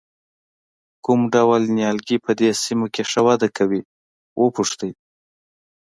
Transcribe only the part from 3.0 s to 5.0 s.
ښه وده کوي وپوښتئ.